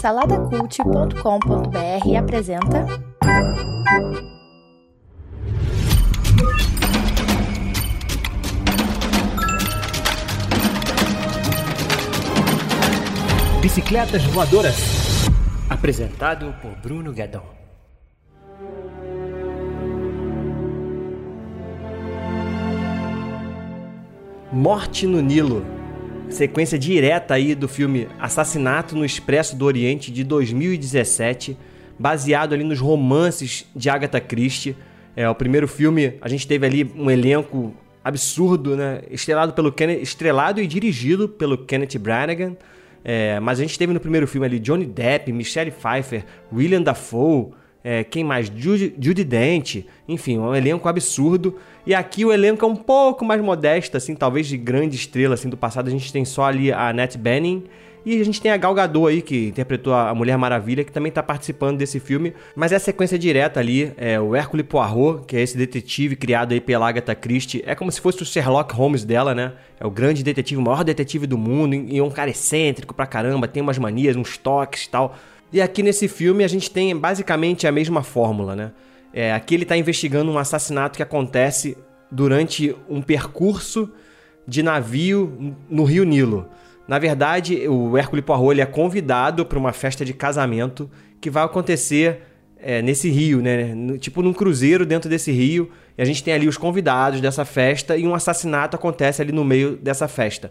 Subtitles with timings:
[0.00, 2.84] Saladacult.com.br apresenta.
[13.60, 15.28] Bicicletas Voadoras.
[15.70, 17.42] Apresentado por Bruno Guedon.
[24.50, 25.81] Morte no Nilo.
[26.32, 31.58] Sequência direta aí do filme Assassinato no Expresso do Oriente de 2017,
[31.98, 34.74] baseado ali nos romances de Agatha Christie.
[35.14, 39.02] É, o primeiro filme, a gente teve ali um elenco absurdo, né?
[39.10, 39.90] Estrelado, pelo Ken...
[40.00, 42.56] Estrelado e dirigido pelo Kenneth Branagh.
[43.04, 47.50] É, mas a gente teve no primeiro filme ali Johnny Depp, Michelle Pfeiffer, William Dafoe,
[47.84, 48.50] é, quem mais?
[48.54, 51.56] Judy, Judy Dent, enfim, um elenco absurdo.
[51.86, 55.48] E aqui o elenco é um pouco mais modesto, assim, talvez de grande estrela assim,
[55.48, 55.88] do passado.
[55.88, 57.64] A gente tem só ali a Annette Bening
[58.04, 61.08] e a gente tem a Gal Gadot aí, que interpretou a Mulher Maravilha, que também
[61.08, 62.34] está participando desse filme.
[62.54, 66.52] Mas é a sequência direta ali, é o Hercule Poirot, que é esse detetive criado
[66.52, 67.62] aí pela Agatha Christie.
[67.64, 69.52] É como se fosse o Sherlock Holmes dela, né?
[69.78, 73.46] É o grande detetive, o maior detetive do mundo, e um cara excêntrico pra caramba,
[73.46, 75.16] tem umas manias, uns toques e tal.
[75.52, 78.72] E aqui nesse filme a gente tem basicamente a mesma fórmula, né?
[79.12, 81.76] É, aqui ele está investigando um assassinato que acontece
[82.10, 83.90] durante um percurso
[84.48, 86.48] de navio no Rio Nilo.
[86.88, 92.22] Na verdade, o Hércules Poirot é convidado para uma festa de casamento que vai acontecer
[92.58, 93.74] é, nesse rio, né?
[93.98, 95.70] Tipo num cruzeiro dentro desse rio.
[95.96, 99.44] E a gente tem ali os convidados dessa festa e um assassinato acontece ali no
[99.44, 100.50] meio dessa festa.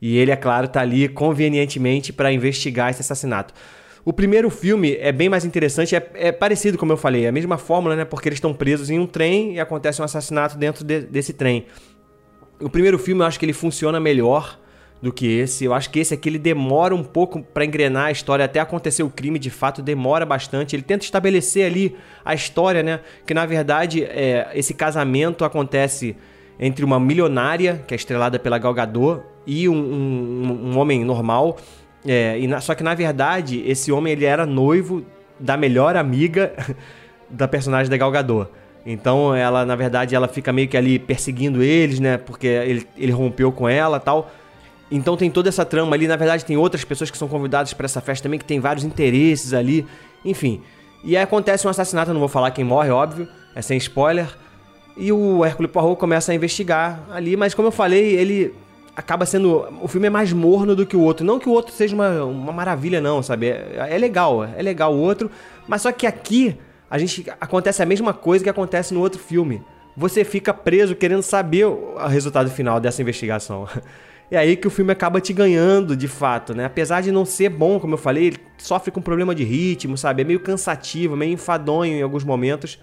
[0.00, 3.54] E ele, é claro, está ali convenientemente para investigar esse assassinato.
[4.04, 7.32] O primeiro filme é bem mais interessante, é, é, parecido, como eu falei, é a
[7.32, 8.04] mesma fórmula, né?
[8.04, 11.66] Porque eles estão presos em um trem e acontece um assassinato dentro de, desse trem.
[12.60, 14.58] O primeiro filme eu acho que ele funciona melhor
[15.00, 15.64] do que esse.
[15.64, 19.04] Eu acho que esse aqui ele demora um pouco para engrenar a história até acontecer
[19.04, 20.74] o crime, de fato demora bastante.
[20.74, 23.00] Ele tenta estabelecer ali a história, né?
[23.24, 26.16] Que na verdade é, esse casamento acontece
[26.58, 31.56] entre uma milionária, que é estrelada pela Gal Gadot, e um, um, um homem normal
[32.06, 35.04] é, e na, só que na verdade, esse homem ele era noivo
[35.38, 36.52] da melhor amiga
[37.30, 38.50] da personagem da Gal Gadot.
[38.84, 42.18] Então ela, na verdade, ela fica meio que ali perseguindo eles, né?
[42.18, 44.30] Porque ele, ele rompeu com ela tal.
[44.90, 46.08] Então tem toda essa trama ali.
[46.08, 48.84] Na verdade, tem outras pessoas que são convidadas para essa festa também, que tem vários
[48.84, 49.86] interesses ali.
[50.24, 50.60] Enfim.
[51.04, 54.28] E aí acontece um assassinato, não vou falar quem morre, óbvio, é sem spoiler.
[54.96, 58.54] E o Hércules Poirot começa a investigar ali, mas como eu falei, ele
[58.96, 59.66] acaba sendo.
[59.80, 61.24] O filme é mais morno do que o outro.
[61.24, 63.48] Não que o outro seja uma, uma maravilha, não, sabe?
[63.48, 65.30] É, é legal, é legal o outro.
[65.66, 66.58] Mas só que aqui
[66.90, 69.62] a gente acontece a mesma coisa que acontece no outro filme.
[69.96, 73.68] Você fica preso querendo saber o resultado final dessa investigação.
[74.30, 76.64] É aí que o filme acaba te ganhando, de fato, né?
[76.64, 80.22] Apesar de não ser bom, como eu falei, ele sofre com problema de ritmo, sabe?
[80.22, 82.78] É meio cansativo, meio enfadonho em alguns momentos.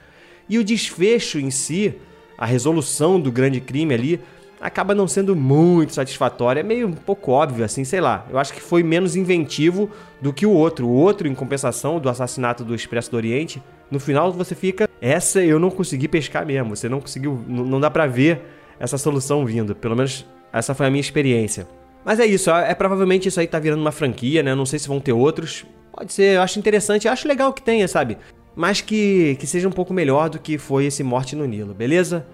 [0.48, 1.96] E o desfecho em si,
[2.38, 4.22] a resolução do grande crime ali,
[4.60, 6.60] acaba não sendo muito satisfatória.
[6.60, 8.26] É meio um pouco óbvio, assim, sei lá.
[8.30, 9.90] Eu acho que foi menos inventivo
[10.22, 10.88] do que o outro.
[10.88, 14.90] O outro, em compensação do assassinato do Expresso do Oriente, no final você fica.
[15.02, 16.76] Essa eu não consegui pescar mesmo.
[16.76, 17.42] Você não conseguiu.
[17.48, 18.42] Não dá pra ver
[18.80, 19.76] essa solução vindo.
[19.76, 21.68] Pelo menos essa foi a minha experiência.
[22.04, 24.56] Mas é isso, é, é provavelmente isso aí tá virando uma franquia, né?
[24.56, 25.66] Não sei se vão ter outros.
[25.92, 28.18] Pode ser, eu acho interessante, eu acho legal que tenha, sabe?
[28.56, 32.26] Mas que, que seja um pouco melhor do que foi esse Morte no Nilo, beleza?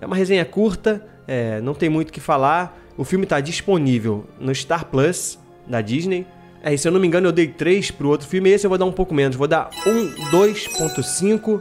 [0.00, 2.78] É uma resenha curta, é, não tem muito o que falar.
[2.96, 6.26] O filme está disponível no Star Plus da Disney.
[6.62, 8.50] É, se eu não me engano, eu dei 3 pro outro filme.
[8.50, 9.36] Esse eu vou dar um pouco menos.
[9.36, 11.60] Vou dar um 2.5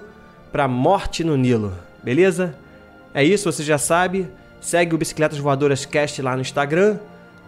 [0.52, 1.74] para Morte no Nilo.
[2.04, 2.56] Beleza?
[3.14, 4.28] É isso, você já sabe.
[4.60, 6.98] Segue o Bicicletas Voadoras Cast lá no Instagram.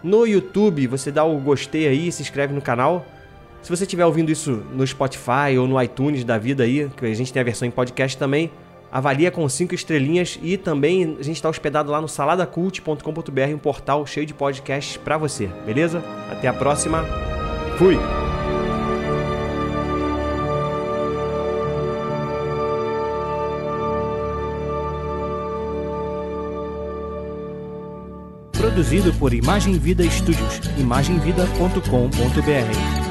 [0.02, 3.04] No YouTube, você dá o gostei aí, se inscreve no canal.
[3.62, 7.14] Se você estiver ouvindo isso no Spotify ou no iTunes da vida aí, que a
[7.14, 8.50] gente tem a versão em podcast também,
[8.90, 14.06] avalia com 5 estrelinhas e também a gente está hospedado lá no saladacult.com.br, um portal
[14.06, 16.02] cheio de podcasts para você, beleza?
[16.30, 17.04] Até a próxima.
[17.76, 17.96] Fui.
[28.52, 33.07] Produzido por Imagem Vida Studios, imagemvida.com.br.